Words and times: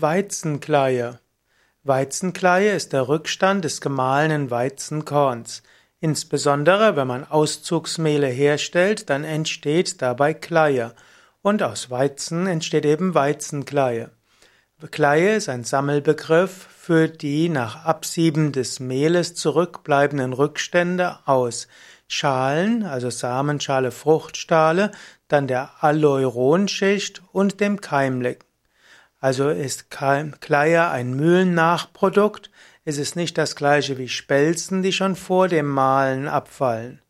Weizenkleie. 0.00 1.18
Weizenkleie 1.82 2.70
ist 2.70 2.92
der 2.92 3.08
Rückstand 3.08 3.64
des 3.64 3.80
gemahlenen 3.80 4.48
Weizenkorns. 4.48 5.64
Insbesondere 5.98 6.94
wenn 6.94 7.08
man 7.08 7.24
Auszugsmehle 7.24 8.28
herstellt, 8.28 9.10
dann 9.10 9.24
entsteht 9.24 10.00
dabei 10.00 10.34
Kleie. 10.34 10.94
Und 11.42 11.64
aus 11.64 11.90
Weizen 11.90 12.46
entsteht 12.46 12.84
eben 12.84 13.16
Weizenkleie. 13.16 14.12
Kleie 14.92 15.34
ist 15.34 15.48
ein 15.48 15.64
Sammelbegriff 15.64 16.52
für 16.52 17.08
die 17.08 17.48
nach 17.48 17.84
Absieben 17.84 18.52
des 18.52 18.78
Mehles 18.78 19.34
zurückbleibenden 19.34 20.32
Rückstände 20.32 21.18
aus 21.24 21.66
Schalen, 22.06 22.84
also 22.84 23.10
Samenschale, 23.10 23.90
Fruchtstale, 23.90 24.92
dann 25.26 25.48
der 25.48 25.82
Aleuronschicht 25.82 27.20
und 27.32 27.58
dem 27.58 27.80
Keimling. 27.80 28.36
Also 29.20 29.48
ist 29.48 29.90
Kleie 29.90 30.90
ein 30.90 31.14
Mühlennachprodukt, 31.14 32.50
es 32.84 32.98
ist 32.98 33.16
nicht 33.16 33.36
das 33.36 33.56
gleiche 33.56 33.98
wie 33.98 34.08
Spelzen, 34.08 34.82
die 34.82 34.92
schon 34.92 35.16
vor 35.16 35.48
dem 35.48 35.66
Mahlen 35.66 36.28
abfallen. 36.28 37.02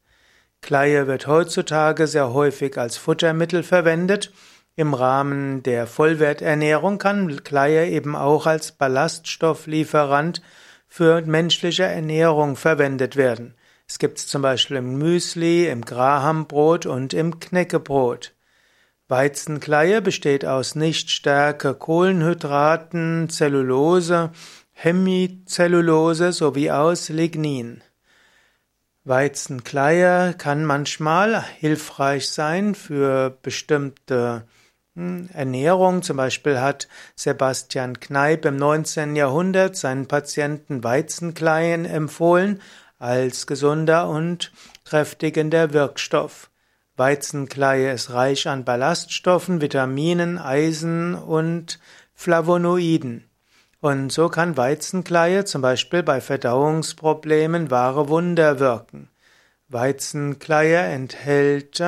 Kleie 0.60 1.06
wird 1.06 1.26
heutzutage 1.26 2.06
sehr 2.06 2.32
häufig 2.32 2.78
als 2.78 2.96
Futtermittel 2.96 3.62
verwendet. 3.62 4.32
Im 4.74 4.94
Rahmen 4.94 5.62
der 5.62 5.86
Vollwerternährung 5.86 6.98
kann 6.98 7.44
Kleie 7.44 7.88
eben 7.88 8.16
auch 8.16 8.46
als 8.46 8.72
Ballaststofflieferant 8.72 10.42
für 10.88 11.20
menschliche 11.22 11.84
Ernährung 11.84 12.56
verwendet 12.56 13.16
werden. 13.16 13.54
Es 13.86 13.98
gibt 13.98 14.18
es 14.18 14.26
zum 14.26 14.42
Beispiel 14.42 14.78
im 14.78 14.98
Müsli, 14.98 15.68
im 15.68 15.84
Grahambrot 15.84 16.86
und 16.86 17.14
im 17.14 17.38
Knäckebrot. 17.38 18.34
Weizenkleie 19.08 20.02
besteht 20.02 20.44
aus 20.44 20.74
Nichtstärke 20.74 21.74
Kohlenhydraten, 21.74 23.30
Zellulose, 23.30 24.32
Hemicellulose 24.72 26.32
sowie 26.32 26.70
aus 26.70 27.08
Lignin. 27.08 27.82
Weizenkleie 29.04 30.34
kann 30.34 30.66
manchmal 30.66 31.42
hilfreich 31.42 32.28
sein 32.28 32.74
für 32.74 33.30
bestimmte 33.42 34.46
hm, 34.94 35.30
Ernährung. 35.32 36.02
Zum 36.02 36.18
Beispiel 36.18 36.60
hat 36.60 36.86
Sebastian 37.16 38.00
Kneipp 38.00 38.44
im 38.44 38.56
19. 38.56 39.16
Jahrhundert 39.16 39.76
seinen 39.76 40.06
Patienten 40.06 40.84
Weizenkleien 40.84 41.86
empfohlen 41.86 42.60
als 42.98 43.46
gesunder 43.46 44.10
und 44.10 44.52
kräftigender 44.84 45.72
Wirkstoff. 45.72 46.50
Weizenkleie 46.98 47.92
ist 47.92 48.10
reich 48.10 48.48
an 48.48 48.64
Ballaststoffen, 48.64 49.60
Vitaminen, 49.60 50.36
Eisen 50.36 51.14
und 51.14 51.78
Flavonoiden. 52.14 53.30
Und 53.80 54.10
so 54.10 54.28
kann 54.28 54.56
Weizenkleie 54.56 55.44
zum 55.44 55.62
Beispiel 55.62 56.02
bei 56.02 56.20
Verdauungsproblemen 56.20 57.70
wahre 57.70 58.08
Wunder 58.08 58.58
wirken. 58.58 59.08
Weizenkleie 59.68 60.78
enthält 60.78 61.80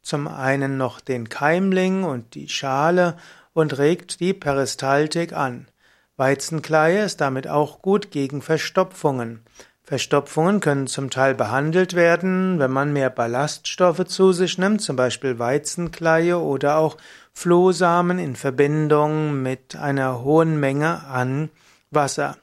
zum 0.00 0.28
einen 0.28 0.78
noch 0.78 1.00
den 1.00 1.28
Keimling 1.28 2.04
und 2.04 2.34
die 2.34 2.48
Schale 2.48 3.18
und 3.52 3.76
regt 3.76 4.20
die 4.20 4.32
Peristaltik 4.32 5.34
an. 5.34 5.68
Weizenkleie 6.16 7.04
ist 7.04 7.20
damit 7.20 7.46
auch 7.48 7.82
gut 7.82 8.10
gegen 8.10 8.40
Verstopfungen. 8.40 9.44
Verstopfungen 9.88 10.60
können 10.60 10.86
zum 10.86 11.08
Teil 11.08 11.34
behandelt 11.34 11.94
werden, 11.94 12.58
wenn 12.58 12.70
man 12.70 12.92
mehr 12.92 13.08
Ballaststoffe 13.08 14.04
zu 14.04 14.32
sich 14.32 14.58
nimmt, 14.58 14.82
zum 14.82 14.96
Beispiel 14.96 15.38
Weizenkleie 15.38 16.36
oder 16.36 16.76
auch 16.76 16.98
Flohsamen 17.32 18.18
in 18.18 18.36
Verbindung 18.36 19.40
mit 19.40 19.76
einer 19.76 20.22
hohen 20.22 20.60
Menge 20.60 21.04
an 21.06 21.48
Wasser. 21.90 22.36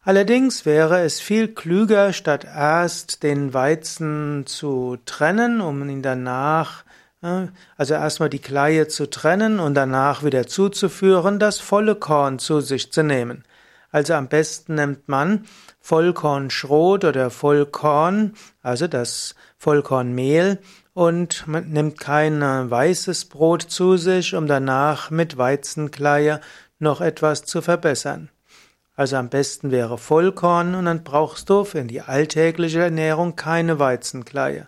Allerdings 0.00 0.64
wäre 0.64 1.00
es 1.00 1.20
viel 1.20 1.48
klüger, 1.48 2.14
statt 2.14 2.46
erst 2.46 3.22
den 3.24 3.52
Weizen 3.52 4.46
zu 4.46 4.96
trennen, 5.04 5.60
um 5.60 5.86
ihn 5.86 6.00
danach, 6.00 6.82
äh, 7.20 7.48
also 7.76 7.92
erstmal 7.92 8.30
die 8.30 8.38
Kleie 8.38 8.88
zu 8.88 9.10
trennen 9.10 9.60
und 9.60 9.74
danach 9.74 10.24
wieder 10.24 10.46
zuzuführen, 10.46 11.38
das 11.38 11.58
volle 11.58 11.94
Korn 11.94 12.38
zu 12.38 12.62
sich 12.62 12.90
zu 12.90 13.02
nehmen. 13.02 13.44
Also 13.90 14.14
am 14.14 14.28
besten 14.28 14.74
nimmt 14.74 15.08
man 15.08 15.46
Vollkornschrot 15.80 17.04
oder 17.04 17.30
Vollkorn, 17.30 18.34
also 18.62 18.86
das 18.86 19.34
Vollkornmehl, 19.56 20.58
und 20.92 21.46
man 21.46 21.68
nimmt 21.70 22.00
kein 22.00 22.40
weißes 22.42 23.26
Brot 23.26 23.62
zu 23.62 23.96
sich, 23.96 24.34
um 24.34 24.46
danach 24.46 25.10
mit 25.10 25.38
Weizenkleie 25.38 26.40
noch 26.78 27.00
etwas 27.00 27.44
zu 27.44 27.62
verbessern. 27.62 28.30
Also 28.96 29.16
am 29.16 29.28
besten 29.28 29.70
wäre 29.70 29.96
Vollkorn 29.96 30.74
und 30.74 30.86
dann 30.86 31.04
brauchst 31.04 31.48
du 31.50 31.64
für 31.64 31.84
die 31.84 32.00
alltägliche 32.00 32.80
Ernährung 32.80 33.36
keine 33.36 33.78
Weizenkleie. 33.78 34.66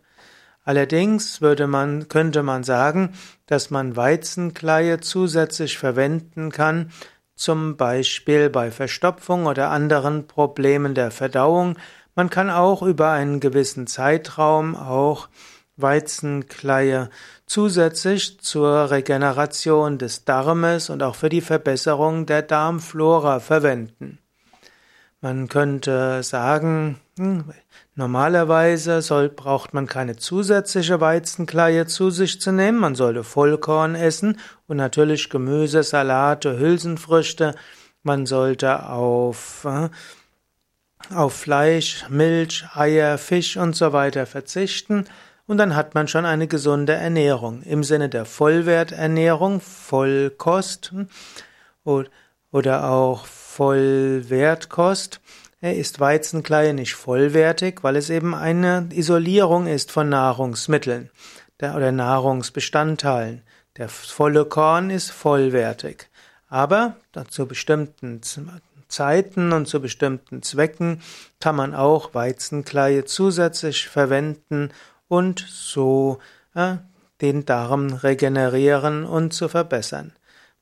Allerdings 0.62 1.40
würde 1.40 1.66
man, 1.66 2.06
könnte 2.06 2.44
man 2.44 2.62
sagen, 2.62 3.14
dass 3.46 3.70
man 3.70 3.96
Weizenkleie 3.96 5.00
zusätzlich 5.00 5.78
verwenden 5.78 6.52
kann, 6.52 6.92
zum 7.40 7.78
Beispiel 7.78 8.50
bei 8.50 8.70
Verstopfung 8.70 9.46
oder 9.46 9.70
anderen 9.70 10.26
Problemen 10.26 10.94
der 10.94 11.10
Verdauung. 11.10 11.78
Man 12.14 12.28
kann 12.28 12.50
auch 12.50 12.82
über 12.82 13.12
einen 13.12 13.40
gewissen 13.40 13.86
Zeitraum 13.86 14.76
auch 14.76 15.28
Weizenkleie 15.76 17.08
zusätzlich 17.46 18.40
zur 18.40 18.90
Regeneration 18.90 19.96
des 19.96 20.26
Darmes 20.26 20.90
und 20.90 21.02
auch 21.02 21.14
für 21.14 21.30
die 21.30 21.40
Verbesserung 21.40 22.26
der 22.26 22.42
Darmflora 22.42 23.40
verwenden. 23.40 24.18
Man 25.22 25.48
könnte 25.48 26.22
sagen, 26.22 27.00
normalerweise 27.94 29.02
soll, 29.02 29.28
braucht 29.28 29.74
man 29.74 29.86
keine 29.86 30.16
zusätzliche 30.16 31.00
Weizenkleie 31.00 31.86
zu 31.86 32.10
sich 32.10 32.40
zu 32.40 32.52
nehmen. 32.52 32.78
Man 32.78 32.94
sollte 32.94 33.24
Vollkorn 33.24 33.94
essen 33.94 34.38
und 34.66 34.76
natürlich 34.76 35.30
Gemüse, 35.30 35.82
Salate, 35.82 36.58
Hülsenfrüchte. 36.58 37.54
Man 38.02 38.26
sollte 38.26 38.88
auf, 38.88 39.66
äh, 39.66 39.88
auf 41.14 41.34
Fleisch, 41.34 42.08
Milch, 42.08 42.64
Eier, 42.74 43.18
Fisch 43.18 43.56
und 43.56 43.76
so 43.76 43.92
weiter 43.92 44.26
verzichten. 44.26 45.04
Und 45.46 45.58
dann 45.58 45.74
hat 45.74 45.94
man 45.94 46.06
schon 46.06 46.26
eine 46.26 46.46
gesunde 46.46 46.92
Ernährung. 46.92 47.62
Im 47.62 47.82
Sinne 47.82 48.08
der 48.08 48.24
Vollwerternährung, 48.24 49.60
Vollkost 49.60 50.92
hm, 50.92 51.08
oder 52.52 52.88
auch 52.88 53.26
Vollwertkost 53.26 55.20
ist 55.60 56.00
Weizenkleie 56.00 56.72
nicht 56.72 56.94
vollwertig, 56.94 57.82
weil 57.82 57.96
es 57.96 58.10
eben 58.10 58.34
eine 58.34 58.88
Isolierung 58.92 59.66
ist 59.66 59.90
von 59.90 60.08
Nahrungsmitteln 60.08 61.10
oder 61.58 61.92
Nahrungsbestandteilen. 61.92 63.42
Der 63.76 63.88
volle 63.88 64.46
Korn 64.46 64.90
ist 64.90 65.10
vollwertig. 65.10 66.08
Aber 66.48 66.96
zu 67.28 67.46
bestimmten 67.46 68.20
Zeiten 68.88 69.52
und 69.52 69.66
zu 69.66 69.80
bestimmten 69.80 70.42
Zwecken 70.42 71.00
kann 71.38 71.56
man 71.56 71.74
auch 71.74 72.14
Weizenkleie 72.14 73.04
zusätzlich 73.04 73.88
verwenden 73.88 74.70
und 75.08 75.44
so 75.48 76.18
äh, 76.54 76.76
den 77.20 77.44
Darm 77.44 77.92
regenerieren 77.92 79.04
und 79.04 79.32
zu 79.32 79.48
verbessern. 79.48 80.12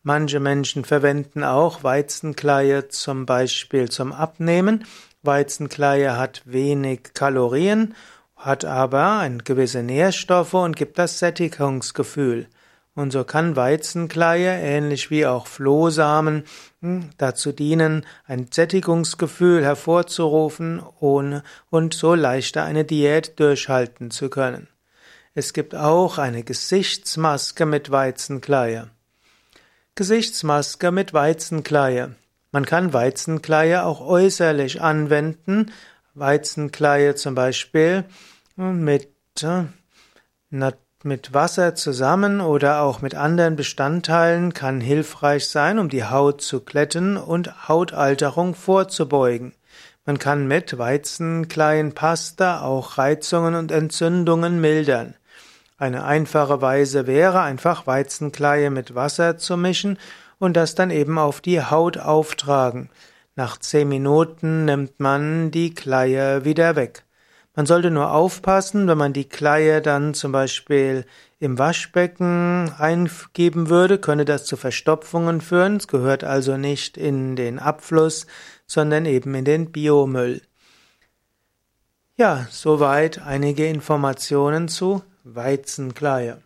Manche 0.03 0.41
Menschen 0.41 0.85
verwenden 0.85 1.43
auch 1.43 1.83
Weizenkleie 1.83 2.89
zum 2.89 3.27
Beispiel 3.27 3.89
zum 3.91 4.13
Abnehmen. 4.13 4.85
Weizenkleie 5.23 6.17
hat 6.17 6.43
wenig 6.45 7.15
Kalorien, 7.15 7.95
hat 8.37 8.65
aber 8.65 9.19
ein 9.19 9.41
gewisse 9.41 9.83
Nährstoffe 9.83 10.55
und 10.55 10.77
gibt 10.77 10.99
das 10.99 11.19
Sättigungsgefühl. 11.19 12.47
Und 12.95 13.13
so 13.13 13.23
kann 13.23 13.55
Weizenkleie, 13.55 14.61
ähnlich 14.61 15.11
wie 15.11 15.27
auch 15.27 15.47
Flohsamen, 15.47 16.45
hm, 16.81 17.11
dazu 17.17 17.53
dienen, 17.53 18.05
ein 18.27 18.49
Sättigungsgefühl 18.51 19.65
hervorzurufen 19.65 20.83
ohne, 20.99 21.45
und 21.71 21.95
so 21.95 22.15
leichter 22.15 22.65
eine 22.65 22.85
Diät 22.85 23.39
durchhalten 23.39 24.11
zu 24.11 24.31
können. 24.31 24.69
Es 25.35 25.53
gibt 25.53 25.77
auch 25.77 26.19
eine 26.19 26.43
Gesichtsmaske 26.43 27.67
mit 27.67 27.93
Weizenkleie. 27.93 28.91
Gesichtsmaske 29.99 30.93
mit 30.93 31.13
Weizenkleie. 31.13 32.15
Man 32.53 32.65
kann 32.65 32.93
Weizenkleie 32.93 33.83
auch 33.85 34.01
äußerlich 34.01 34.81
anwenden. 34.81 35.73
Weizenkleie 36.15 37.17
zum 37.17 37.35
Beispiel 37.35 38.05
mit, 38.55 39.09
äh, 39.43 39.65
mit 41.03 41.35
Wasser 41.35 41.75
zusammen 41.75 42.41
oder 42.41 42.83
auch 42.83 43.03
mit 43.03 43.17
anderen 43.17 43.57
Bestandteilen 43.57 44.55
kann 44.55 44.81
hilfreich 44.81 45.49
sein, 45.49 45.81
um 45.81 45.89
die 45.89 46.05
Haut 46.05 46.43
zu 46.43 46.61
glätten 46.61 47.17
und 47.17 47.67
Hautalterung 47.67 48.55
vorzubeugen. 48.55 49.53
Man 50.05 50.21
kann 50.21 50.47
mit 50.47 50.79
Weizenkleienpasta 50.79 52.61
auch 52.61 52.99
Reizungen 52.99 53.57
und 53.57 53.73
Entzündungen 53.73 54.61
mildern. 54.61 55.17
Eine 55.79 56.05
einfache 56.05 56.61
Weise 56.61 57.07
wäre, 57.07 57.41
einfach 57.41 57.87
Weizenkleie 57.87 58.69
mit 58.71 58.97
Wasser 58.97 59.39
zu 59.39 59.57
mischen 59.57 59.97
und 60.41 60.57
das 60.57 60.75
dann 60.75 60.91
eben 60.91 61.19
auf 61.19 61.41
die 61.41 61.63
Haut 61.63 61.99
auftragen. 61.99 62.91
Nach 63.37 63.57
zehn 63.57 63.89
Minuten 63.89 64.65
nimmt 64.65 64.99
man 64.99 65.53
die 65.53 65.73
Kleie 65.73 66.45
wieder 66.45 66.75
weg. 66.75 67.05
Man 67.55 67.67
sollte 67.67 67.93
nur 67.93 68.13
aufpassen, 68.13 68.89
wenn 68.89 68.99
man 68.99 69.13
die 69.13 69.29
Kleie 69.29 69.81
dann 69.81 70.15
zum 70.15 70.33
Beispiel 70.33 71.05
im 71.39 71.59
Waschbecken 71.59 72.73
eingeben 72.77 73.69
würde, 73.69 73.99
könne 73.99 74.25
das 74.25 74.47
zu 74.47 74.57
Verstopfungen 74.57 75.41
führen. 75.41 75.77
Es 75.77 75.87
gehört 75.87 76.25
also 76.25 76.57
nicht 76.57 76.97
in 76.97 77.37
den 77.37 77.61
Abfluss, 77.61 78.27
sondern 78.67 79.07
eben 79.07 79.33
in 79.35 79.45
den 79.45 79.71
Biomüll. 79.71 80.43
Ja, 82.17 82.49
soweit 82.51 83.23
einige 83.23 83.69
Informationen 83.69 84.67
zu 84.67 85.03
Weizenkleie. 85.35 86.39